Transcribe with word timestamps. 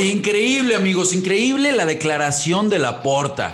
increíble, 0.00 0.74
amigos, 0.74 1.12
increíble 1.12 1.72
la 1.72 1.86
declaración 1.86 2.68
de 2.68 2.78
la 2.78 3.02
porta. 3.02 3.52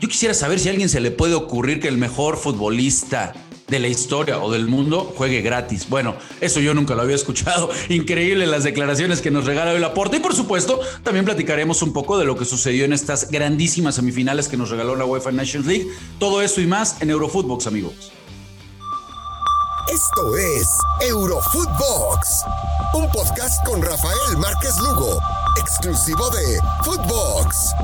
Yo 0.00 0.08
quisiera 0.08 0.34
saber 0.34 0.58
si 0.58 0.68
a 0.68 0.72
alguien 0.72 0.88
se 0.88 1.00
le 1.00 1.10
puede 1.10 1.34
ocurrir 1.34 1.80
que 1.80 1.88
el 1.88 1.96
mejor 1.96 2.36
futbolista 2.36 3.32
de 3.68 3.80
la 3.80 3.88
historia 3.88 4.38
o 4.38 4.50
del 4.52 4.68
mundo 4.68 5.12
juegue 5.16 5.40
gratis. 5.40 5.88
Bueno, 5.88 6.14
eso 6.40 6.60
yo 6.60 6.74
nunca 6.74 6.94
lo 6.94 7.02
había 7.02 7.16
escuchado. 7.16 7.70
Increíble 7.88 8.46
las 8.46 8.64
declaraciones 8.64 9.20
que 9.20 9.30
nos 9.30 9.44
regala 9.44 9.72
hoy 9.72 9.80
Laporta. 9.80 10.16
Y 10.16 10.20
por 10.20 10.34
supuesto, 10.34 10.80
también 11.02 11.24
platicaremos 11.24 11.82
un 11.82 11.92
poco 11.92 12.18
de 12.18 12.24
lo 12.24 12.36
que 12.36 12.44
sucedió 12.44 12.84
en 12.84 12.92
estas 12.92 13.30
grandísimas 13.30 13.96
semifinales 13.96 14.48
que 14.48 14.56
nos 14.56 14.70
regaló 14.70 14.96
la 14.96 15.04
UEFA 15.04 15.32
Nations 15.32 15.66
League. 15.66 15.86
Todo 16.18 16.42
eso 16.42 16.60
y 16.60 16.66
más 16.66 17.00
en 17.00 17.10
Eurofootbox, 17.10 17.66
amigos. 17.66 18.12
Esto 19.88 20.36
es 20.36 20.68
Eurofootbox, 21.08 22.44
un 22.94 23.10
podcast 23.12 23.64
con 23.64 23.80
Rafael 23.80 24.36
Márquez 24.36 24.76
Lugo, 24.78 25.18
exclusivo 25.58 26.28
de 26.30 26.58
Footbox. 26.84 27.74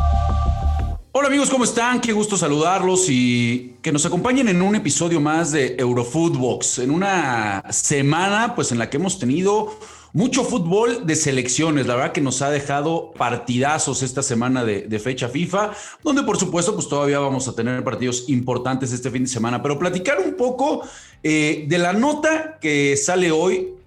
Hola 1.12 1.28
amigos, 1.28 1.50
¿cómo 1.50 1.64
están? 1.64 2.00
Qué 2.00 2.12
gusto 2.12 2.36
saludarlos 2.36 3.06
y 3.08 3.76
que 3.82 3.92
nos 3.92 4.04
acompañen 4.06 4.48
en 4.48 4.62
un 4.62 4.74
episodio 4.74 5.20
más 5.20 5.52
de 5.52 5.76
Eurofootbox, 5.78 6.80
en 6.80 6.90
una 6.90 7.62
semana 7.70 8.54
pues 8.54 8.72
en 8.72 8.78
la 8.78 8.90
que 8.90 8.96
hemos 8.96 9.18
tenido 9.18 9.78
mucho 10.12 10.44
fútbol 10.44 11.06
de 11.06 11.16
selecciones, 11.16 11.86
la 11.86 11.96
verdad 11.96 12.12
que 12.12 12.20
nos 12.20 12.42
ha 12.42 12.50
dejado 12.50 13.12
partidazos 13.16 14.02
esta 14.02 14.22
semana 14.22 14.64
de, 14.64 14.98
fecha 14.98 15.28
FIFA, 15.28 15.72
donde 16.02 16.22
por 16.22 16.38
supuesto 16.38 16.74
pues 16.74 16.88
todavía 16.88 17.18
vamos 17.18 17.48
a 17.48 17.54
tener 17.54 17.82
partidos 17.82 18.28
importantes 18.28 18.92
este 18.92 19.10
fin 19.10 19.22
de 19.22 19.28
semana, 19.28 19.62
pero 19.62 19.78
platicar 19.78 20.18
un 20.18 20.34
poco 20.34 20.82
eh, 21.22 21.64
de 21.66 21.78
la 21.78 21.94
nota 21.94 22.58
que 22.60 22.96
sale 22.96 23.30
hoy 23.32 23.81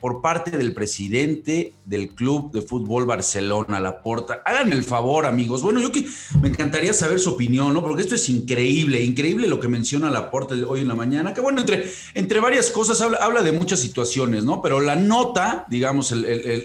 por 0.00 0.22
parte 0.22 0.50
del 0.50 0.72
presidente 0.72 1.74
del 1.84 2.14
Club 2.14 2.52
de 2.52 2.62
Fútbol 2.62 3.04
Barcelona, 3.04 3.80
Laporta. 3.80 4.42
Hagan 4.46 4.72
el 4.72 4.82
favor, 4.82 5.26
amigos. 5.26 5.60
Bueno, 5.60 5.78
yo 5.78 5.92
que 5.92 6.06
me 6.40 6.48
encantaría 6.48 6.94
saber 6.94 7.20
su 7.20 7.30
opinión, 7.30 7.74
¿no? 7.74 7.82
Porque 7.82 8.02
esto 8.02 8.14
es 8.14 8.28
increíble, 8.30 9.02
increíble 9.02 9.46
lo 9.46 9.60
que 9.60 9.68
menciona 9.68 10.10
Laporta 10.10 10.54
hoy 10.66 10.80
en 10.80 10.88
la 10.88 10.94
mañana, 10.94 11.34
que 11.34 11.42
bueno, 11.42 11.60
entre, 11.60 11.90
entre 12.14 12.40
varias 12.40 12.70
cosas 12.70 13.00
habla, 13.02 13.42
de 13.42 13.52
muchas 13.52 13.80
situaciones, 13.80 14.44
¿no? 14.44 14.62
Pero 14.62 14.80
la 14.80 14.96
nota, 14.96 15.66
digamos, 15.68 16.12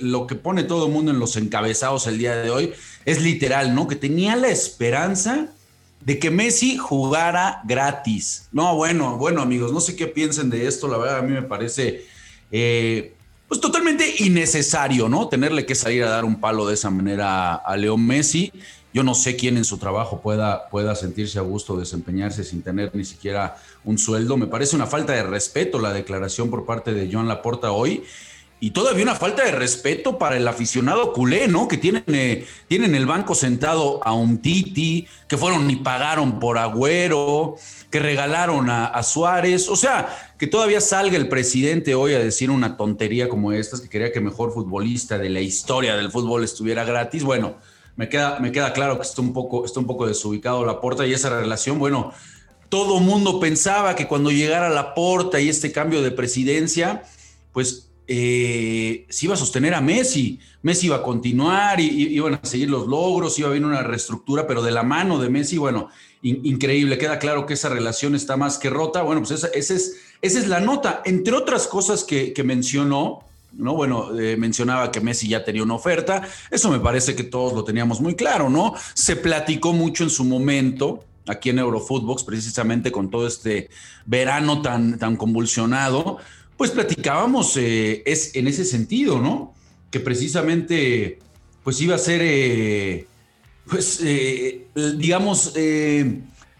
lo 0.02 0.28
que 0.28 0.36
pone 0.36 0.64
todo 0.64 0.88
el 0.88 0.94
mundo 0.94 1.12
en 1.12 1.20
los 1.20 1.36
encabezados 1.36 2.08
el 2.08 2.18
día 2.18 2.38
de 2.38 2.50
hoy, 2.50 2.72
es 3.04 3.22
literal, 3.22 3.76
¿no? 3.76 3.88
Que 3.88 3.98
tenía 3.98 4.38
la 4.38 4.48
esperanza 4.48 5.50
de 6.00 6.20
que 6.20 6.32
Messi 6.32 6.78
jugara 6.78 7.62
gratis. 7.66 8.48
No, 8.54 8.76
bueno, 8.76 9.18
bueno, 9.18 9.42
amigos, 9.42 9.74
no 9.74 9.82
sé 9.82 9.96
qué 9.96 10.08
piensen 10.08 10.50
de 10.50 10.68
esto, 10.68 10.88
la 10.88 10.98
verdad 10.98 11.20
a 11.20 11.22
mí 11.22 11.34
me 11.34 11.44
parece... 11.44 12.06
Eh, 12.52 13.12
pues 13.48 13.62
totalmente 13.62 14.16
innecesario, 14.20 15.08
¿no? 15.08 15.28
Tenerle 15.28 15.66
que 15.66 15.76
salir 15.76 16.04
a 16.04 16.10
dar 16.10 16.26
un 16.26 16.40
palo 16.40 16.68
de 16.68 16.74
esa 16.74 16.90
manera 16.90 17.56
a 17.56 17.78
Leo 17.78 17.98
Messi. 17.98 18.52
Yo 18.94 19.04
no 19.04 19.14
sé 19.14 19.36
quién 19.36 19.58
en 19.58 19.66
su 19.66 19.78
trabajo 19.78 20.22
pueda, 20.22 20.70
pueda 20.70 20.96
sentirse 20.96 21.38
a 21.38 21.42
gusto 21.42 21.78
desempeñarse 21.78 22.44
sin 22.44 22.64
tener 22.64 22.96
ni 22.96 23.04
siquiera 23.04 23.58
un 23.84 23.98
sueldo. 23.98 24.38
Me 24.38 24.48
parece 24.48 24.76
una 24.76 24.88
falta 24.88 25.14
de 25.14 25.24
respeto 25.24 25.80
la 25.80 25.94
declaración 25.94 26.50
por 26.50 26.66
parte 26.66 26.94
de 26.94 27.12
Joan 27.12 27.28
Laporta 27.28 27.72
hoy. 27.72 28.04
Y 28.60 28.72
todavía 28.72 29.04
una 29.04 29.16
falta 29.16 29.44
de 29.44 29.52
respeto 29.52 30.18
para 30.18 30.38
el 30.38 30.48
aficionado 30.48 31.12
culé, 31.12 31.48
¿no? 31.48 31.68
Que 31.68 31.78
tienen, 31.78 32.04
eh, 32.08 32.48
tienen 32.68 32.96
el 32.96 33.06
banco 33.06 33.36
sentado 33.36 34.00
a 34.04 34.14
un 34.14 34.38
Titi, 34.42 35.08
que 35.28 35.38
fueron 35.38 35.70
y 35.70 35.76
pagaron 35.76 36.40
por 36.40 36.58
Agüero, 36.58 37.58
que 37.92 38.00
regalaron 38.00 38.70
a, 38.70 39.04
Suárez. 39.04 39.68
O 39.68 39.76
sea, 39.76 40.34
que 40.40 40.48
todavía 40.48 40.80
salga 40.80 41.18
el 41.18 41.28
presidente 41.28 41.96
hoy 41.96 42.14
a 42.14 42.20
decir 42.20 42.50
una 42.50 42.78
tontería 42.78 43.28
como 43.28 43.52
estas, 43.52 43.82
que 43.82 43.90
quería 43.90 44.14
que 44.14 44.22
mejor 44.22 44.54
futbolista 44.54 45.18
de 45.18 45.30
la 45.30 45.42
historia 45.42 45.98
del 45.98 46.10
fútbol 46.10 46.44
estuviera 46.44 46.86
gratis. 46.86 47.24
Bueno, 47.24 47.58
me 47.98 48.08
queda, 48.08 48.40
me 48.40 48.54
queda 48.54 48.72
claro 48.72 48.98
que 48.98 49.04
está 49.04 49.22
un 49.22 49.34
poco, 49.34 49.66
está 49.66 49.82
un 49.82 49.88
poco 49.88 50.08
desubicado 50.08 50.66
la 50.66 50.80
porta 50.80 51.06
y 51.06 51.14
esa 51.14 51.30
relación, 51.30 51.78
bueno, 51.78 52.14
todo 52.70 53.00
mundo 53.00 53.40
pensaba 53.40 53.96
que 53.96 54.08
cuando 54.08 54.32
llegara 54.32 54.70
la 54.70 54.94
porta 54.94 55.40
y 55.40 55.50
este 55.50 55.72
cambio 55.72 56.02
de 56.02 56.12
presidencia, 56.12 57.04
pues 57.52 57.92
eh, 58.08 59.06
se 59.10 59.26
iba 59.26 59.34
a 59.34 59.38
sostener 59.38 59.74
a 59.74 59.82
Messi. 59.82 60.40
Messi 60.62 60.88
iba 60.88 60.98
a 60.98 61.04
continuar, 61.04 61.80
y, 61.80 62.16
iban 62.16 62.36
a 62.36 62.46
seguir 62.46 62.70
los 62.70 62.88
logros, 62.88 63.38
iba 63.40 63.48
a 63.48 63.52
haber 63.52 63.64
una 63.64 63.84
reestructura, 63.84 64.48
pero 64.48 64.62
de 64.62 64.72
la 64.72 64.84
mano 64.84 65.20
de 65.20 65.30
Messi, 65.30 65.58
bueno, 65.58 65.90
increíble. 66.22 66.98
Queda 66.98 67.20
claro 67.20 67.46
que 67.46 67.54
esa 67.54 67.70
relación 67.70 68.16
está 68.16 68.38
más 68.38 68.58
que 68.58 68.70
rota. 68.70 69.02
Bueno, 69.02 69.22
pues 69.22 69.32
esa, 69.32 69.48
es, 69.48 69.98
es 70.22 70.48
la 70.48 70.60
nota. 70.60 71.02
Entre 71.06 71.34
otras 71.34 71.68
cosas 71.68 72.04
que, 72.04 72.34
mencionó, 72.44 73.20
¿no? 73.54 73.74
Bueno, 73.74 74.18
eh, 74.20 74.36
mencionaba 74.38 74.92
que 74.92 75.02
Messi 75.02 75.28
ya 75.28 75.44
tenía 75.44 75.64
una 75.64 75.76
oferta. 75.76 76.22
Eso 76.52 76.70
me 76.72 76.80
parece 76.80 77.16
que 77.16 77.24
todos 77.24 77.54
lo 77.54 77.64
teníamos 77.64 78.02
muy 78.02 78.16
claro, 78.16 78.50
¿no? 78.50 78.74
Se 78.94 79.16
platicó 79.16 79.74
mucho 79.74 80.04
en 80.04 80.10
su 80.10 80.24
momento 80.24 81.04
aquí 81.28 81.50
en 81.50 81.60
Eurofootbox, 81.60 82.24
precisamente 82.24 82.92
con 82.92 83.10
todo 83.10 83.26
este 83.26 83.70
verano 84.06 84.62
tan 84.62 85.16
convulsionado, 85.18 86.20
pues 86.58 86.72
platicábamos 86.72 87.58
eh, 87.58 88.04
es 88.06 88.36
en 88.36 88.48
ese 88.48 88.66
sentido, 88.66 89.20
¿no? 89.20 89.54
Que 89.92 90.00
precisamente 90.00 91.20
pues 91.64 91.82
iba 91.82 91.96
a 91.96 92.00
ser 92.00 92.22
eh, 92.24 93.08
pues, 93.70 94.00
eh, 94.04 94.68
digamos, 94.76 95.54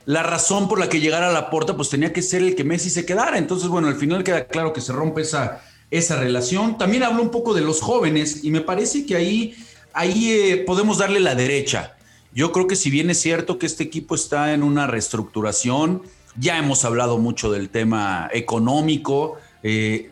la 0.06 0.24
razón 0.24 0.68
por 0.68 0.80
la 0.80 0.90
que 0.90 1.00
llegara 1.00 1.30
a 1.30 1.34
la 1.34 1.50
puerta, 1.50 1.76
pues 1.76 1.90
tenía 1.90 2.12
que 2.12 2.22
ser 2.22 2.42
el 2.42 2.56
que 2.56 2.64
Messi 2.64 2.90
se 2.90 3.06
quedara. 3.06 3.38
Entonces, 3.38 3.70
bueno, 3.70 3.88
al 3.88 3.96
final 3.96 4.24
queda 4.24 4.48
claro 4.48 4.74
que 4.74 4.82
se 4.82 4.92
rompe 4.92 5.22
esa, 5.22 5.62
esa 5.92 6.16
relación. 6.16 6.78
También 6.78 7.04
habló 7.04 7.22
un 7.22 7.32
poco 7.32 7.54
de 7.54 7.62
los 7.62 7.82
jóvenes 7.82 8.44
y 8.44 8.50
me 8.50 8.62
parece 8.62 9.06
que 9.06 9.16
ahí, 9.16 9.56
ahí 9.94 10.64
podemos 10.66 10.98
darle 10.98 11.20
la 11.20 11.36
derecha. 11.36 11.96
Yo 12.34 12.52
creo 12.52 12.68
que 12.68 12.76
si 12.76 12.90
bien 12.90 13.10
es 13.10 13.22
cierto 13.22 13.60
que 13.60 13.66
este 13.68 13.84
equipo 13.84 14.16
está 14.16 14.54
en 14.54 14.64
una 14.64 14.88
reestructuración, 14.88 16.02
ya 16.38 16.58
hemos 16.58 16.84
hablado 16.84 17.18
mucho 17.18 17.52
del 17.52 17.70
tema 17.70 18.30
económico, 18.34 19.38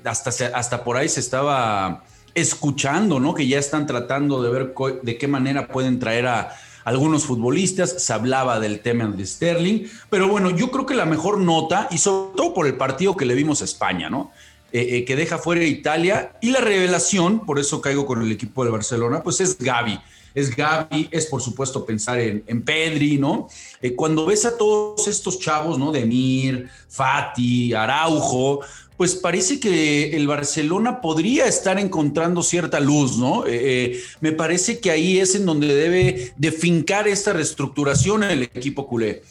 hasta, 0.03 0.31
hasta 0.55 0.83
por 0.83 0.97
ahí 0.97 1.09
se 1.09 1.19
estaba 1.19 2.03
escuchando, 2.35 3.19
¿no? 3.19 3.33
Que 3.33 3.47
ya 3.47 3.59
están 3.59 3.85
tratando 3.85 4.41
de 4.41 4.49
ver 4.49 4.73
de 5.01 5.17
qué 5.17 5.27
manera 5.27 5.67
pueden 5.67 5.99
traer 5.99 6.27
a, 6.27 6.55
algunos 6.85 7.25
futbolistas, 7.25 8.03
se 8.03 8.13
hablaba 8.13 8.59
del 8.59 8.81
tema 8.81 9.07
de 9.07 9.25
Sterling, 9.25 9.87
pero 10.09 10.27
bueno, 10.27 10.49
yo 10.49 10.71
creo 10.71 10.85
que 10.85 10.95
la 10.95 11.05
mejor 11.05 11.39
nota, 11.39 11.87
y 11.91 11.97
sobre 11.97 12.35
todo 12.35 12.53
por 12.53 12.67
el 12.67 12.75
partido 12.75 13.15
que 13.15 13.25
le 13.25 13.35
vimos 13.35 13.61
a 13.61 13.65
España, 13.65 14.09
¿no? 14.09 14.31
Eh, 14.71 14.97
eh, 14.97 15.05
que 15.05 15.15
deja 15.15 15.37
fuera 15.37 15.63
Italia, 15.63 16.33
y 16.41 16.51
la 16.51 16.59
revelación, 16.59 17.45
por 17.45 17.59
eso 17.59 17.79
caigo 17.79 18.05
con 18.05 18.21
el 18.21 18.31
equipo 18.31 18.65
de 18.65 18.71
Barcelona, 18.71 19.21
pues 19.23 19.39
es 19.39 19.57
Gaby. 19.57 19.99
Es 20.35 20.55
Gaby, 20.55 21.09
es 21.11 21.27
por 21.27 21.41
supuesto 21.41 21.85
pensar 21.85 22.19
en, 22.19 22.43
en 22.47 22.63
Pedri, 22.63 23.17
¿no? 23.17 23.47
Eh, 23.81 23.93
cuando 23.93 24.25
ves 24.25 24.45
a 24.45 24.57
todos 24.57 25.07
estos 25.07 25.39
chavos, 25.39 25.77
¿no? 25.77 25.91
Demir, 25.91 26.69
Fati, 26.89 27.73
Araujo, 27.73 28.61
pues 28.97 29.15
parece 29.15 29.59
que 29.59 30.15
el 30.15 30.27
Barcelona 30.27 31.01
podría 31.01 31.45
estar 31.45 31.79
encontrando 31.79 32.41
cierta 32.41 32.79
luz, 32.79 33.17
¿no? 33.17 33.45
Eh, 33.45 33.51
eh, 33.51 34.03
me 34.21 34.31
parece 34.31 34.79
que 34.79 34.89
ahí 34.89 35.19
es 35.19 35.35
en 35.35 35.45
donde 35.45 35.73
debe 35.73 36.33
de 36.35 36.51
fincar 36.51 37.07
esta 37.07 37.33
reestructuración 37.33 38.23
el 38.23 38.43
equipo 38.43 38.87
culé. 38.87 39.21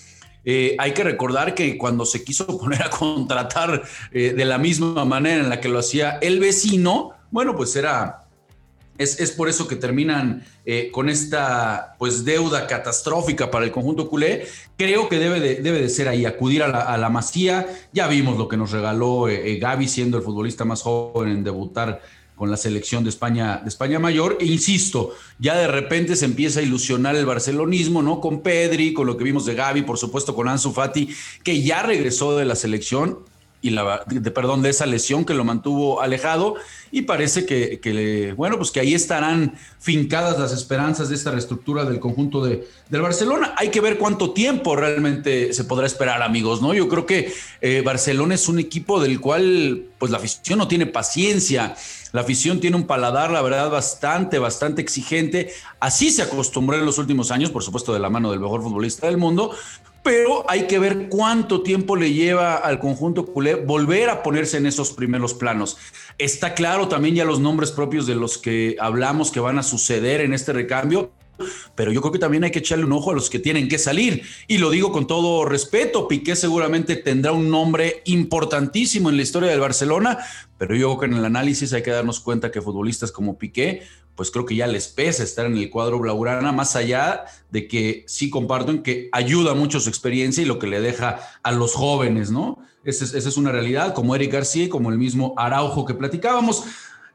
Hay 0.79 0.93
que 0.93 1.05
recordar 1.05 1.55
que 1.55 1.79
cuando 1.79 2.05
se 2.05 2.25
quiso 2.25 2.47
poner 2.59 2.83
a 2.83 2.91
contratar 2.91 3.83
de 4.13 4.45
la 4.45 4.59
misma 4.59 5.05
manera 5.05 5.41
en 5.41 5.49
la 5.49 5.61
que 5.61 5.69
lo 5.69 5.79
hacía 5.79 6.19
el 6.21 6.41
vecino, 6.41 7.13
bueno, 7.31 7.57
pues 7.57 7.77
era 7.77 8.22
es, 8.99 9.31
por 9.33 9.49
eso 9.49 9.67
que 9.67 9.77
terminan 9.77 10.45
eh, 10.65 10.91
con 10.93 11.09
esta 11.09 11.97
pues 11.99 12.25
deuda 12.25 12.67
catastrófica 12.67 13.51
para 13.51 13.65
el 13.65 13.73
conjunto 13.73 14.09
culé. 14.09 14.47
Creo 14.77 15.09
que 15.09 15.19
debe 15.19 15.41
de, 15.41 15.57
debe 15.57 15.81
de 15.81 15.89
ser 15.89 16.09
ahí, 16.09 16.25
acudir 16.25 16.63
a 16.63 16.69
la, 16.69 16.95
a 16.95 17.09
masía. 17.11 17.67
Ya 17.93 18.07
vimos 18.09 18.39
lo 18.39 18.49
que 18.49 18.57
nos 18.57 18.71
regaló 18.71 19.29
eh, 19.29 19.53
eh, 19.53 19.59
Gaby 19.59 19.89
siendo 19.89 20.19
el 20.19 20.23
futbolista 20.23 20.65
más 20.65 20.83
joven 20.83 21.31
en 21.31 21.45
debutar 21.45 22.03
con 22.35 22.51
la 22.51 22.57
selección 22.57 23.05
de 23.05 23.11
España, 23.11 23.61
de 23.63 23.69
España 23.69 23.99
mayor. 23.99 24.39
E 24.41 24.47
insisto, 24.47 25.15
ya 25.39 25.57
de 25.57 25.69
repente 25.69 26.17
se 26.17 26.25
empieza 26.25 26.61
a 26.61 26.63
ilusionar 26.63 27.17
el 27.17 27.27
barcelonismo, 27.27 28.03
¿no? 28.03 28.21
Con 28.21 28.41
Pedri, 28.43 28.93
con 28.93 29.07
lo 29.07 29.17
que 29.17 29.25
vimos 29.25 29.47
de 29.47 29.55
Gaby, 29.55 29.83
por 29.83 29.99
supuesto 29.99 30.35
con 30.35 30.49
Ansu 30.49 30.73
Fati, 30.73 31.09
que 31.43 31.63
ya 31.63 31.83
regresó 31.83 32.37
de 32.37 32.45
la 32.45 32.57
selección 32.57 33.19
y 33.63 33.71
la, 33.71 34.05
de, 34.07 34.31
perdón, 34.33 34.61
de 34.61 34.71
esa 34.71 34.87
lesión 34.87 35.25
que 35.25 35.35
lo 35.35 35.45
mantuvo 35.45 36.03
alejado 36.03 36.57
y 36.91 37.03
parece 37.03 37.47
que, 37.47 38.35
bueno, 38.37 38.59
pues 38.59 38.73
que 38.73 38.81
ahí 38.81 38.93
estarán 38.93 39.55
fincadas 39.79 40.39
las 40.39 40.53
esperanzas 40.53 41.09
de 41.09 41.15
esta 41.15 41.31
reestructura 41.31 41.85
del 41.85 42.01
conjunto 42.01 42.45
de, 42.45 42.69
del 42.91 43.01
Barcelona. 43.01 43.55
Hay 43.57 43.71
que 43.71 43.81
ver 43.81 43.99
cuánto 43.99 44.33
tiempo 44.33 44.77
realmente 44.77 45.55
se 45.55 45.65
podrá 45.65 45.87
esperar, 45.87 46.23
amigos, 46.23 46.61
¿no? 46.61 46.75
Yo 46.75 46.89
creo 46.89 47.07
que 47.07 47.33
eh, 47.61 47.83
Barcelona 47.85 48.35
es 48.35 48.49
un 48.49 48.59
equipo 48.59 49.01
del 49.01 49.21
cual, 49.21 49.85
pues 49.99 50.11
la 50.11 50.19
afición 50.19 50.59
no 50.59 50.69
tiene 50.69 50.87
paciencia. 50.87 51.75
La 52.13 52.21
afición 52.21 52.61
tiene 52.61 52.77
un 52.77 52.87
paladar, 52.87 53.31
la 53.31 53.41
verdad, 53.41 53.71
bastante, 53.71 54.39
bastante 54.39 54.83
exigente. 54.83 55.53
Así 55.81 56.11
se 56.11 56.23
acostumbró 56.23 56.77
en 56.77 56.85
los 56.85 56.99
últimos 56.99 57.31
años, 57.31 57.51
por 57.51 57.63
supuesto, 57.63 57.95
de 57.95 58.01
la 58.01 58.11
mano 58.11 58.31
del 58.31 58.41
mejor 58.41 58.61
futbolista 58.61 59.07
del 59.07 59.17
mundo, 59.17 59.53
pero 60.03 60.45
hay 60.51 60.67
que 60.67 60.79
ver 60.79 61.09
cuánto 61.09 61.63
tiempo 61.63 61.97
le 61.97 62.13
lleva 62.13 62.57
al 62.57 62.79
conjunto 62.79 63.27
culé 63.27 63.55
volver 63.55 64.11
a 64.11 64.23
ponerse 64.23 64.57
en 64.57 64.67
esos 64.67 64.93
primeros 64.93 65.35
planos. 65.35 65.77
Está 66.19 66.55
claro 66.55 66.89
también 66.89 67.15
ya 67.15 67.25
los 67.25 67.41
nombres 67.41 67.71
propios 67.71 68.07
de 68.07 68.15
los 68.15 68.39
que 68.39 68.77
hablamos 68.81 69.31
que 69.31 69.41
van 69.41 69.59
a 69.59 69.63
suceder 69.63 70.21
en 70.21 70.35
este 70.35 70.53
recambio 70.53 71.11
pero 71.75 71.93
yo 71.93 72.01
creo 72.01 72.13
que 72.13 72.19
también 72.19 72.45
hay 72.45 72.51
que 72.51 72.61
echarle 72.61 72.85
un 72.85 72.93
ojo 72.93 73.11
a 73.11 73.15
los 73.15 73.31
que 73.31 73.39
tienen 73.39 73.69
que 73.69 73.79
salir. 73.79 74.23
Y 74.49 74.59
lo 74.59 74.71
digo 74.71 74.93
con 74.93 75.07
todo 75.07 75.45
respeto, 75.45 76.09
Piqué 76.09 76.37
seguramente 76.37 76.97
tendrá 76.97 77.33
un 77.33 77.51
nombre 77.51 78.03
importantísimo 78.05 79.11
en 79.11 79.17
la 79.17 79.23
historia 79.23 79.51
del 79.51 79.61
Barcelona, 79.61 80.19
pero 80.59 80.75
yo 80.75 80.89
creo 80.89 81.01
que 81.01 81.07
en 81.07 81.15
el 81.15 81.25
análisis 81.25 81.73
hay 81.73 81.83
que 81.83 81.91
darnos 81.91 82.21
cuenta 82.21 82.51
que 82.51 82.63
futbolistas 82.63 83.13
como 83.13 83.39
Piqué, 83.39 83.83
pues 84.15 84.31
creo 84.31 84.45
que 84.45 84.57
ya 84.57 84.67
les 84.67 84.89
pesa 84.89 85.23
estar 85.23 85.47
en 85.47 85.57
el 85.57 85.71
cuadro 85.71 85.99
blaugrana, 85.99 86.53
más 86.53 86.77
allá 86.77 87.25
de 87.51 87.67
que 87.67 88.05
sí 88.07 88.31
comparto 88.31 88.71
en 88.71 88.83
que 88.83 89.09
ayuda 89.13 89.55
mucho 89.55 89.81
su 89.81 89.89
experiencia 89.89 90.43
y 90.43 90.47
lo 90.47 90.59
que 90.59 90.67
le 90.67 90.81
deja 90.81 91.21
a 91.43 91.53
los 91.53 91.75
jóvenes, 91.75 92.31
¿no? 92.31 92.59
Esa 92.85 93.05
es, 93.05 93.15
esa 93.15 93.29
es 93.29 93.37
una 93.37 93.53
realidad, 93.53 93.95
como 93.95 94.15
Eric 94.15 94.33
García 94.33 94.65
y 94.65 94.69
como 94.69 94.91
el 94.91 94.99
mismo 94.99 95.35
Araujo 95.37 95.85
que 95.85 95.95
platicábamos. 95.95 96.65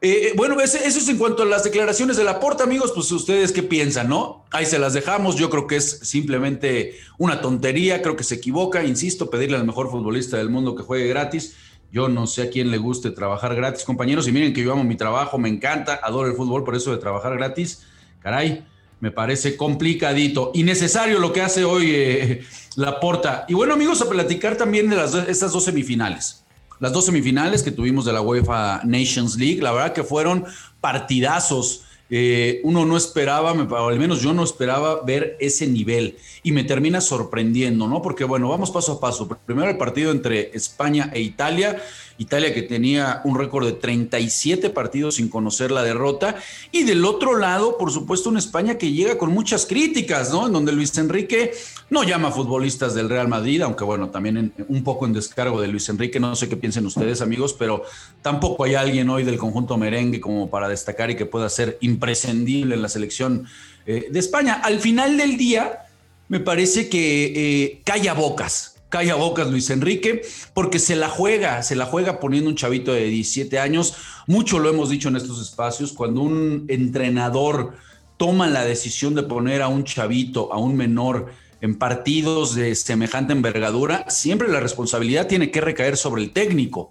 Eh, 0.00 0.32
bueno, 0.36 0.60
eso 0.60 0.78
es 0.78 1.08
en 1.08 1.18
cuanto 1.18 1.42
a 1.42 1.46
las 1.46 1.64
declaraciones 1.64 2.16
de 2.16 2.22
Laporta, 2.22 2.62
amigos, 2.62 2.92
pues 2.94 3.10
ustedes 3.10 3.50
qué 3.50 3.64
piensan, 3.64 4.08
¿no? 4.08 4.44
Ahí 4.52 4.64
se 4.64 4.78
las 4.78 4.92
dejamos, 4.92 5.34
yo 5.34 5.50
creo 5.50 5.66
que 5.66 5.74
es 5.74 5.98
simplemente 6.02 6.96
una 7.18 7.40
tontería, 7.40 8.00
creo 8.00 8.14
que 8.14 8.22
se 8.22 8.36
equivoca, 8.36 8.84
insisto, 8.84 9.28
pedirle 9.28 9.56
al 9.56 9.66
mejor 9.66 9.90
futbolista 9.90 10.36
del 10.36 10.50
mundo 10.50 10.76
que 10.76 10.84
juegue 10.84 11.08
gratis. 11.08 11.56
Yo 11.90 12.08
no 12.08 12.28
sé 12.28 12.42
a 12.42 12.50
quién 12.50 12.70
le 12.70 12.78
guste 12.78 13.10
trabajar 13.10 13.56
gratis, 13.56 13.82
compañeros, 13.82 14.28
y 14.28 14.32
miren 14.32 14.52
que 14.52 14.62
yo 14.62 14.72
amo 14.72 14.84
mi 14.84 14.96
trabajo, 14.96 15.36
me 15.36 15.48
encanta, 15.48 15.98
adoro 16.00 16.28
el 16.28 16.36
fútbol, 16.36 16.62
por 16.62 16.76
eso 16.76 16.92
de 16.92 16.98
trabajar 16.98 17.36
gratis, 17.36 17.82
caray, 18.20 18.64
me 19.00 19.10
parece 19.10 19.56
complicadito 19.56 20.52
y 20.54 20.62
necesario 20.62 21.18
lo 21.18 21.32
que 21.32 21.42
hace 21.42 21.64
hoy 21.64 21.90
eh, 21.92 22.44
Laporta. 22.76 23.46
Y 23.48 23.54
bueno, 23.54 23.74
amigos, 23.74 24.00
a 24.02 24.08
platicar 24.08 24.56
también 24.56 24.88
de 24.90 24.96
las, 24.96 25.14
estas 25.14 25.50
dos 25.50 25.64
semifinales 25.64 26.44
las 26.80 26.92
dos 26.92 27.06
semifinales 27.06 27.62
que 27.62 27.70
tuvimos 27.70 28.04
de 28.04 28.12
la 28.12 28.20
UEFA 28.20 28.82
Nations 28.84 29.36
League, 29.36 29.60
la 29.60 29.72
verdad 29.72 29.92
que 29.92 30.04
fueron 30.04 30.44
partidazos. 30.80 31.84
Eh, 32.10 32.60
uno 32.64 32.86
no 32.86 32.96
esperaba, 32.96 33.52
o 33.52 33.88
al 33.88 33.98
menos 33.98 34.22
yo 34.22 34.32
no 34.32 34.42
esperaba 34.42 35.02
ver 35.02 35.36
ese 35.40 35.66
nivel 35.66 36.16
y 36.42 36.52
me 36.52 36.64
termina 36.64 37.02
sorprendiendo, 37.02 37.86
¿no? 37.86 38.00
Porque 38.00 38.24
bueno, 38.24 38.48
vamos 38.48 38.70
paso 38.70 38.92
a 38.92 39.00
paso. 39.00 39.28
Primero 39.44 39.68
el 39.70 39.76
partido 39.76 40.10
entre 40.10 40.50
España 40.54 41.10
e 41.12 41.20
Italia 41.20 41.82
Italia 42.18 42.52
que 42.52 42.62
tenía 42.62 43.20
un 43.24 43.38
récord 43.38 43.64
de 43.64 43.72
37 43.72 44.70
partidos 44.70 45.14
sin 45.16 45.28
conocer 45.28 45.70
la 45.70 45.82
derrota. 45.82 46.36
Y 46.72 46.82
del 46.82 47.04
otro 47.04 47.38
lado, 47.38 47.78
por 47.78 47.92
supuesto, 47.92 48.28
una 48.28 48.40
España 48.40 48.76
que 48.76 48.92
llega 48.92 49.16
con 49.16 49.32
muchas 49.32 49.66
críticas, 49.66 50.32
¿no? 50.32 50.48
En 50.48 50.52
donde 50.52 50.72
Luis 50.72 50.96
Enrique 50.98 51.52
no 51.90 52.02
llama 52.02 52.28
a 52.28 52.32
futbolistas 52.32 52.94
del 52.94 53.08
Real 53.08 53.28
Madrid, 53.28 53.62
aunque 53.62 53.84
bueno, 53.84 54.10
también 54.10 54.52
un 54.68 54.84
poco 54.84 55.06
en 55.06 55.12
descargo 55.12 55.60
de 55.60 55.68
Luis 55.68 55.88
Enrique, 55.88 56.18
no 56.18 56.34
sé 56.34 56.48
qué 56.48 56.56
piensen 56.56 56.84
ustedes 56.84 57.22
amigos, 57.22 57.54
pero 57.56 57.84
tampoco 58.20 58.64
hay 58.64 58.74
alguien 58.74 59.08
hoy 59.10 59.22
del 59.22 59.38
conjunto 59.38 59.76
merengue 59.76 60.20
como 60.20 60.50
para 60.50 60.68
destacar 60.68 61.10
y 61.10 61.16
que 61.16 61.24
pueda 61.24 61.48
ser 61.48 61.78
imprescindible 61.80 62.74
en 62.74 62.82
la 62.82 62.88
selección 62.88 63.46
eh, 63.86 64.08
de 64.10 64.18
España. 64.18 64.54
Al 64.54 64.80
final 64.80 65.16
del 65.16 65.36
día, 65.36 65.86
me 66.28 66.40
parece 66.40 66.88
que 66.88 67.32
eh, 67.34 67.80
calla 67.84 68.12
bocas 68.12 68.77
calla 68.88 69.14
bocas 69.14 69.50
Luis 69.50 69.70
Enrique, 69.70 70.22
porque 70.54 70.78
se 70.78 70.96
la 70.96 71.08
juega, 71.08 71.62
se 71.62 71.76
la 71.76 71.86
juega 71.86 72.20
poniendo 72.20 72.50
un 72.50 72.56
chavito 72.56 72.92
de 72.92 73.04
17 73.04 73.58
años. 73.58 73.94
Mucho 74.26 74.58
lo 74.58 74.70
hemos 74.70 74.90
dicho 74.90 75.08
en 75.08 75.16
estos 75.16 75.40
espacios, 75.40 75.92
cuando 75.92 76.22
un 76.22 76.64
entrenador 76.68 77.74
toma 78.16 78.48
la 78.48 78.64
decisión 78.64 79.14
de 79.14 79.22
poner 79.22 79.62
a 79.62 79.68
un 79.68 79.84
chavito, 79.84 80.52
a 80.52 80.58
un 80.58 80.76
menor, 80.76 81.32
en 81.60 81.76
partidos 81.76 82.54
de 82.54 82.74
semejante 82.74 83.32
envergadura, 83.32 84.08
siempre 84.08 84.48
la 84.48 84.60
responsabilidad 84.60 85.26
tiene 85.26 85.50
que 85.50 85.60
recaer 85.60 85.96
sobre 85.96 86.22
el 86.22 86.30
técnico. 86.30 86.90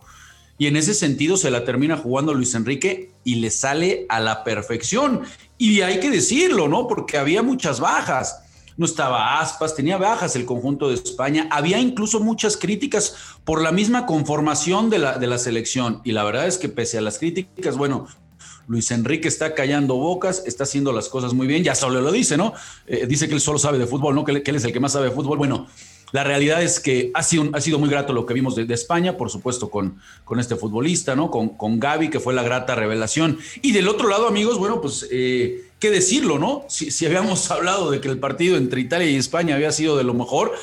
Y 0.58 0.68
en 0.68 0.76
ese 0.76 0.94
sentido 0.94 1.38
se 1.38 1.52
la 1.52 1.64
termina 1.64 1.98
jugando 1.98 2.34
Luis 2.34 2.56
Enrique 2.56 3.12
y 3.24 3.36
le 3.36 3.52
sale 3.52 4.06
a 4.10 4.20
la 4.20 4.44
perfección. 4.44 5.22
Y 5.58 5.82
hay 5.82 6.00
que 6.00 6.10
decirlo, 6.10 6.68
¿no? 6.68 6.88
Porque 6.88 7.18
había 7.18 7.44
muchas 7.44 7.80
bajas 7.80 8.44
no 8.78 8.86
estaba 8.86 9.40
Aspas, 9.40 9.76
tenía 9.76 9.98
bajas 9.98 10.36
el 10.36 10.46
conjunto 10.46 10.88
de 10.88 10.96
España, 10.96 11.48
había 11.52 11.80
incluso 11.80 12.20
muchas 12.20 12.56
críticas 12.56 13.16
por 13.44 13.62
la 13.62 13.72
misma 13.72 14.06
conformación 14.06 14.90
de 14.90 15.00
la, 15.00 15.18
de 15.18 15.28
la 15.28 15.38
selección 15.38 16.02
y 16.04 16.12
la 16.12 16.24
verdad 16.24 16.48
es 16.48 16.58
que 16.58 16.70
pese 16.70 16.98
a 16.98 17.02
las 17.02 17.18
críticas, 17.18 17.78
bueno, 17.78 18.08
Luis 18.68 18.92
Enrique 18.92 19.28
está 19.28 19.56
callando 19.56 19.96
bocas, 19.96 20.44
está 20.46 20.66
haciendo 20.66 20.92
las 20.92 21.08
cosas 21.08 21.34
muy 21.34 21.48
bien, 21.48 21.64
ya 21.64 21.74
solo 21.74 22.02
lo 22.02 22.12
dice, 22.12 22.38
¿no? 22.38 22.54
Eh, 22.86 23.06
dice 23.08 23.28
que 23.28 23.34
él 23.34 23.42
solo 23.42 23.58
sabe 23.58 23.78
de 23.78 23.88
fútbol, 23.88 24.14
¿no? 24.14 24.26
Que 24.26 24.32
él, 24.34 24.56
es 24.56 24.64
el 24.66 24.74
que 24.74 24.80
más 24.80 24.92
sabe 24.92 25.06
de 25.06 25.12
fútbol. 25.12 25.38
Bueno, 25.38 25.68
la 26.14 26.24
realidad 26.24 26.64
es 26.64 26.80
que 26.80 27.12
ha 27.14 27.24
sido, 27.24 27.80
muy 27.80 27.90
grato 27.90 28.14
lo 28.14 28.26
que 28.26 28.34
vimos 28.34 28.56
de, 28.56 28.74
España, 28.74 29.18
por 29.18 29.30
supuesto, 29.30 29.70
con, 29.70 30.00
este 30.40 30.56
futbolista, 30.56 31.16
¿no? 31.16 31.30
Con, 31.30 31.80
Gaby, 31.80 32.10
que 32.10 32.20
fue 32.20 32.34
la 32.34 32.44
grata 32.44 32.76
revelación. 32.76 33.40
Y 33.62 33.74
del 33.74 33.90
otro 33.90 34.08
lado, 34.08 34.28
amigos, 34.28 34.58
bueno, 34.58 34.80
pues 34.80 35.08
eh, 35.12 35.66
qué 35.80 35.92
decirlo, 35.92 36.40
¿no? 36.40 36.66
Si, 36.70 37.06
habíamos 37.06 37.52
hablado 37.52 37.92
de 37.92 38.00
que 38.00 38.08
el 38.08 38.20
partido 38.20 38.58
entre 38.58 38.82
Italia 38.82 39.10
y 39.10 39.16
España 39.16 39.56
había 39.56 39.72
sido 39.72 39.98
de 39.98 40.06
lo 40.06 40.14
mejor, 40.14 40.54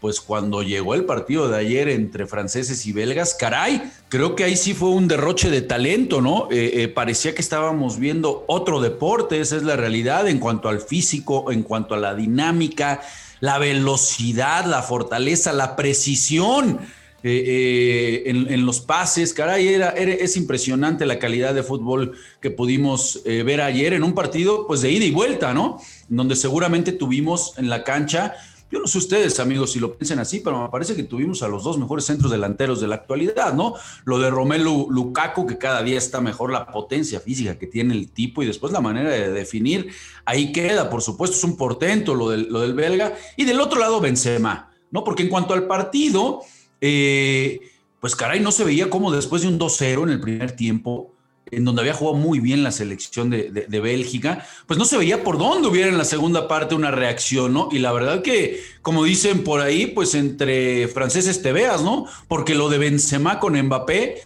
pues 0.00 0.20
cuando 0.20 0.62
llegó 0.62 0.94
el 0.94 1.04
partido 1.04 1.48
de 1.48 1.58
ayer 1.58 1.88
entre 1.88 2.26
franceses 2.26 2.84
y 2.86 2.92
belgas, 2.92 3.34
caray, 3.34 3.90
creo 4.08 4.34
que 4.34 4.44
ahí 4.44 4.56
sí 4.56 4.74
fue 4.74 4.90
un 4.90 5.08
derroche 5.08 5.50
de 5.50 5.62
talento, 5.62 6.20
¿no? 6.20 6.48
Eh, 6.50 6.82
eh, 6.82 6.88
parecía 6.88 7.34
que 7.34 7.40
estábamos 7.40 7.98
viendo 7.98 8.44
otro 8.46 8.80
deporte, 8.80 9.40
esa 9.40 9.56
es 9.56 9.62
la 9.62 9.76
realidad 9.76 10.28
en 10.28 10.38
cuanto 10.38 10.68
al 10.68 10.80
físico, 10.80 11.50
en 11.52 11.62
cuanto 11.62 11.94
a 11.94 11.98
la 11.98 12.14
dinámica, 12.14 13.00
la 13.44 13.58
velocidad, 13.58 14.64
la 14.64 14.80
fortaleza, 14.80 15.52
la 15.52 15.76
precisión. 15.76 16.80
Eh, 17.22 18.22
eh, 18.26 18.30
en, 18.30 18.64
los 18.64 18.80
pases, 18.80 19.34
caray, 19.34 19.68
era, 19.68 19.90
es 19.90 20.38
impresionante 20.38 21.04
la 21.04 21.18
calidad 21.18 21.52
de 21.54 21.62
fútbol 21.62 22.12
que 22.40 22.50
pudimos 22.50 23.20
eh, 23.26 23.42
ver 23.42 23.60
ayer 23.60 23.92
en 23.92 24.02
un 24.02 24.14
partido 24.14 24.66
pues 24.66 24.80
de 24.80 24.92
ida 24.92 25.04
y 25.04 25.10
vuelta, 25.10 25.52
¿no? 25.52 25.78
Donde 26.08 26.36
seguramente 26.36 26.92
tuvimos 26.92 27.52
en 27.58 27.68
la 27.68 27.84
cancha, 27.84 28.34
yo 28.74 28.80
no 28.80 28.86
sé 28.86 28.98
ustedes 28.98 29.38
amigos 29.40 29.72
si 29.72 29.80
lo 29.80 29.96
piensan 29.96 30.18
así, 30.18 30.40
pero 30.40 30.62
me 30.62 30.68
parece 30.68 30.96
que 30.96 31.04
tuvimos 31.04 31.42
a 31.42 31.48
los 31.48 31.62
dos 31.62 31.78
mejores 31.78 32.04
centros 32.04 32.30
delanteros 32.30 32.80
de 32.80 32.88
la 32.88 32.96
actualidad, 32.96 33.54
¿no? 33.54 33.74
Lo 34.04 34.18
de 34.18 34.30
Romelu 34.30 34.88
Lukaku, 34.90 35.46
que 35.46 35.58
cada 35.58 35.82
día 35.82 35.96
está 35.96 36.20
mejor 36.20 36.52
la 36.52 36.66
potencia 36.66 37.20
física 37.20 37.56
que 37.58 37.68
tiene 37.68 37.94
el 37.94 38.10
tipo 38.10 38.42
y 38.42 38.46
después 38.46 38.72
la 38.72 38.80
manera 38.80 39.10
de 39.10 39.30
definir, 39.30 39.92
ahí 40.24 40.52
queda, 40.52 40.90
por 40.90 41.02
supuesto, 41.02 41.36
es 41.36 41.44
un 41.44 41.56
portento 41.56 42.14
lo 42.14 42.28
del, 42.30 42.48
lo 42.50 42.60
del 42.60 42.74
belga, 42.74 43.14
y 43.36 43.44
del 43.44 43.60
otro 43.60 43.78
lado 43.78 44.00
Benzema, 44.00 44.70
¿no? 44.90 45.04
Porque 45.04 45.22
en 45.22 45.28
cuanto 45.28 45.54
al 45.54 45.66
partido 45.66 46.42
eh, 46.80 47.60
pues 48.04 48.14
caray, 48.14 48.38
no 48.40 48.52
se 48.52 48.64
veía 48.64 48.90
como 48.90 49.10
después 49.10 49.40
de 49.40 49.48
un 49.48 49.58
2-0 49.58 50.02
en 50.02 50.10
el 50.10 50.20
primer 50.20 50.52
tiempo, 50.52 51.13
en 51.50 51.64
donde 51.64 51.82
había 51.82 51.94
jugado 51.94 52.16
muy 52.16 52.40
bien 52.40 52.62
la 52.62 52.72
selección 52.72 53.30
de, 53.30 53.80
Bélgica, 53.80 54.46
pues 54.66 54.78
no 54.78 54.84
se 54.84 54.96
veía 54.96 55.22
por 55.22 55.38
dónde 55.38 55.68
hubiera 55.68 55.88
en 55.88 55.98
la 55.98 56.04
segunda 56.04 56.48
parte 56.48 56.74
una 56.74 56.90
reacción, 56.90 57.52
¿no? 57.52 57.68
Y 57.70 57.78
la 57.78 57.92
verdad 57.92 58.22
que, 58.22 58.60
como 58.82 59.04
dicen 59.04 59.44
por 59.44 59.60
ahí, 59.60 59.86
pues 59.86 60.14
entre 60.14 60.88
franceses 60.88 61.42
te 61.42 61.52
veas, 61.52 61.82
¿no? 61.82 62.06
Porque 62.28 62.54
lo 62.54 62.68
de 62.68 62.78
Benzema 62.78 63.40
con 63.40 63.60
Mbappé, 63.60 64.22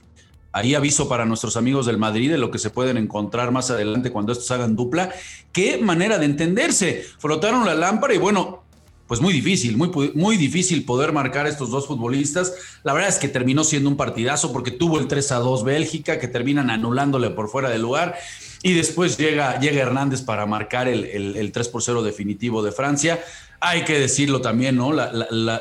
ahí 0.52 0.74
aviso 0.74 1.08
para 1.08 1.24
nuestros 1.24 1.56
amigos 1.56 1.86
del 1.86 1.98
Madrid 1.98 2.30
de 2.30 2.38
lo 2.38 2.50
que 2.50 2.58
se 2.58 2.70
pueden 2.70 2.96
encontrar 2.96 3.50
más 3.50 3.70
adelante 3.70 4.10
cuando 4.12 4.32
estos 4.32 4.50
hagan 4.50 4.76
dupla, 4.76 5.12
qué 5.52 5.78
manera 5.78 6.18
de 6.18 6.26
entenderse, 6.26 7.04
frotaron 7.18 7.66
la 7.66 7.74
lámpara 7.74 8.14
y 8.14 8.18
bueno, 8.18 8.64
pues 9.08 9.22
muy 9.22 9.32
difícil, 9.32 9.76
muy, 9.78 9.90
muy 10.14 10.36
difícil 10.36 10.84
poder 10.84 11.12
marcar 11.12 11.46
a 11.46 11.48
estos 11.48 11.70
dos 11.70 11.86
futbolistas. 11.86 12.52
La 12.84 12.92
verdad 12.92 13.08
es 13.08 13.16
que 13.16 13.28
terminó 13.28 13.64
siendo 13.64 13.88
un 13.88 13.96
partidazo 13.96 14.52
porque 14.52 14.70
tuvo 14.70 14.98
el 14.98 15.08
3 15.08 15.32
a 15.32 15.36
2 15.36 15.64
Bélgica, 15.64 16.18
que 16.20 16.28
terminan 16.28 16.68
anulándole 16.68 17.30
por 17.30 17.48
fuera 17.48 17.70
del 17.70 17.80
lugar. 17.80 18.16
Y 18.62 18.74
después 18.74 19.16
llega, 19.16 19.58
llega 19.60 19.80
Hernández 19.80 20.20
para 20.20 20.44
marcar 20.44 20.88
el, 20.88 21.04
el, 21.06 21.52
3 21.52 21.68
por 21.68 21.82
0 21.82 22.02
definitivo 22.02 22.62
de 22.62 22.70
Francia. 22.70 23.18
Hay 23.60 23.84
que 23.84 23.98
decirlo 23.98 24.42
también, 24.42 24.76
¿no? 24.76 24.92
La, 24.92 25.10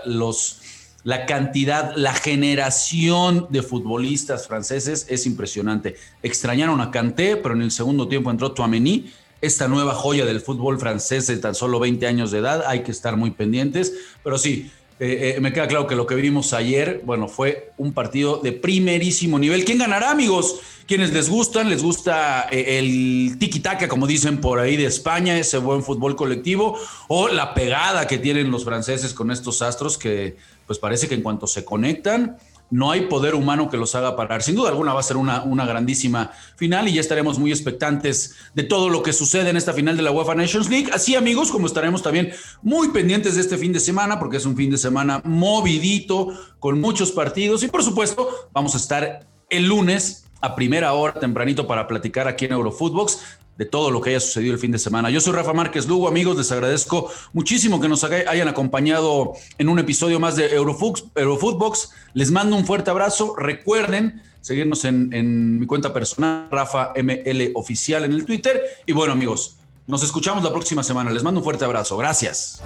los, 0.06 0.60
la 1.06 1.26
cantidad, 1.26 1.96
la 1.96 2.14
generación 2.14 3.48
de 3.50 3.64
futbolistas 3.64 4.46
franceses 4.46 5.06
es 5.08 5.26
impresionante. 5.26 5.96
Extrañaron 6.22 6.82
a 6.82 6.92
Kanté, 6.92 7.38
pero 7.38 7.56
en 7.56 7.62
el 7.62 7.72
segundo 7.72 8.10
tiempo 8.10 8.30
entró 8.30 8.52
Tuamení 8.52 9.10
esta 9.42 9.68
nueva 9.68 9.94
joya 9.94 10.26
del 10.26 10.42
fútbol 10.42 10.80
francés 10.80 11.28
de 11.28 11.38
tan 11.38 11.56
solo 11.56 11.80
20 11.80 12.08
años 12.08 12.32
de 12.32 12.40
edad. 12.40 12.64
Hay 12.68 12.84
que 12.84 12.92
estar 12.92 13.18
muy 13.18 13.32
pendientes, 13.32 13.94
pero 14.24 14.38
sí, 14.38 14.72
eh, 15.00 15.36
eh, 15.36 15.42
me 15.42 15.54
queda 15.54 15.68
claro 15.68 15.86
que 15.86 15.96
lo 15.96 16.08
que 16.08 16.16
vimos 16.16 16.54
ayer, 16.54 17.02
bueno, 17.06 17.28
fue 17.28 17.72
un 17.78 17.94
partido 17.94 18.38
de 18.38 18.52
primerísimo 18.52 19.38
nivel. 19.38 19.64
¿Quién 19.64 19.78
ganará, 19.78 20.10
amigos? 20.10 20.60
Quienes 20.88 21.14
les 21.14 21.30
gustan, 21.30 21.70
les 21.70 21.84
gusta 21.84 22.48
eh, 22.50 22.80
el 22.80 23.38
tiki-taka, 23.38 23.88
como 23.88 24.08
dicen 24.08 24.42
por 24.42 24.60
ahí 24.60 24.76
de 24.76 24.86
España, 24.86 25.38
ese 25.38 25.60
buen 25.60 25.84
fútbol 25.84 26.16
colectivo, 26.16 26.80
o 27.10 27.28
la 27.28 27.54
pegada 27.54 28.08
que 28.08 28.18
tienen 28.18 28.50
los 28.50 28.66
franceses 28.66 29.14
con 29.14 29.30
estos 29.30 29.62
astros 29.62 30.00
que, 30.00 30.36
pues 30.66 30.80
parece 30.80 31.08
que 31.08 31.14
en 31.14 31.22
cuanto 31.22 31.46
se 31.46 31.64
conectan, 31.64 32.38
no 32.70 32.92
hay 32.92 33.02
poder 33.02 33.36
humano 33.36 33.70
que 33.70 33.78
los 33.78 33.96
haga 33.96 34.16
parar. 34.16 34.44
Sin 34.44 34.56
duda 34.56 34.70
alguna 34.70 34.94
va 34.94 35.00
a 35.00 35.04
ser 35.04 35.18
una, 35.18 35.44
grandísima 35.66 36.32
final 36.56 36.88
y 36.88 36.94
ya 36.94 37.02
estaremos 37.02 37.40
muy 37.40 37.52
expectantes 37.52 38.36
de 38.54 38.64
todo 38.64 38.90
lo 38.90 39.04
que 39.04 39.14
sucede 39.14 39.50
en 39.50 39.58
esta 39.58 39.74
final 39.74 39.96
de 39.96 40.04
la 40.04 40.12
UEFA 40.12 40.36
Nations 40.36 40.70
League. 40.70 40.90
Así 40.94 41.16
amigos, 41.16 41.52
como 41.52 41.68
estaremos 41.68 42.04
también 42.04 42.32
muy 42.62 42.90
pendientes 42.90 43.36
de 43.36 43.42
este 43.42 43.58
fin 43.58 43.74
de 43.74 43.80
semana, 43.80 44.20
porque 44.20 44.38
es 44.38 44.46
un 44.46 44.56
fin 44.56 44.70
de 44.70 44.78
semana 44.78 45.22
movidito, 45.24 46.30
con 46.60 46.82
muchos 46.82 47.12
partidos 47.12 47.64
y 47.64 47.68
por 47.68 47.84
supuesto 47.84 48.50
vamos 48.54 48.74
a 48.74 48.78
estar 48.78 49.28
el 49.50 49.68
lunes 49.68 50.26
a 50.42 50.56
primera 50.56 50.94
hora, 50.94 51.20
tempranito, 51.20 51.68
para 51.68 51.88
platicar 51.88 52.28
aquí 52.28 52.46
en 52.46 52.52
Eurofootbox 52.52 53.20
de 53.58 53.66
todo 53.66 53.92
lo 53.92 54.02
que 54.02 54.12
haya 54.12 54.20
sucedido 54.20 54.54
el 54.54 54.60
fin 54.60 54.72
de 54.72 54.80
semana. 54.80 55.10
Yo 55.10 55.20
soy 55.20 55.34
Rafa 55.34 55.54
Márquez 55.54 55.88
Lugo, 55.88 56.08
amigos, 56.08 56.38
les 56.38 56.52
agradezco 56.52 57.12
muchísimo 57.34 57.80
que 57.82 57.90
nos 57.90 58.04
hayan 58.04 58.48
acompañado 58.48 59.34
en 59.58 59.70
un 59.70 59.80
episodio 59.80 60.20
más 60.20 60.36
de 60.36 60.54
Eurofootbox. 60.56 61.92
Les 62.14 62.32
mando 62.32 62.56
un 62.56 62.66
fuerte 62.66 62.90
abrazo. 62.90 63.36
Recuerden 63.36 64.22
seguirnos 64.42 64.86
en, 64.86 65.14
en 65.14 65.60
mi 65.60 65.66
cuenta 65.66 65.92
personal, 65.92 66.48
Rafa 66.52 66.94
ML 66.96 67.52
Oficial 67.56 68.04
en 68.06 68.14
el 68.14 68.26
Twitter. 68.26 68.62
Y 68.86 68.94
bueno, 68.94 69.14
amigos, 69.14 69.58
nos 69.88 70.04
escuchamos 70.04 70.44
la 70.44 70.52
próxima 70.52 70.84
semana. 70.84 71.12
Les 71.12 71.24
mando 71.24 71.40
un 71.40 71.44
fuerte 71.44 71.66
abrazo. 71.66 71.98
Gracias. 71.98 72.62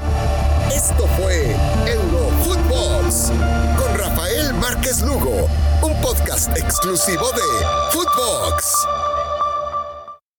Esto 0.73 1.07
fue 1.17 1.55
Eurofootbox 1.85 3.31
con 3.77 3.97
Rafael 3.97 4.53
Márquez 4.55 5.01
Lugo, 5.01 5.47
un 5.81 6.01
podcast 6.01 6.55
exclusivo 6.57 7.27
de 7.31 7.41
Footbox. 7.91 9.20